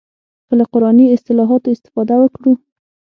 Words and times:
که 0.47 0.53
له 0.59 0.65
قراني 0.73 1.05
اصطلاحاتو 1.15 1.73
استفاده 1.75 2.15
وکړو. 2.19 2.51